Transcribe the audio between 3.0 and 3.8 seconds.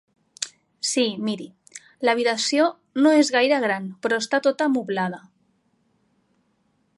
no és gaire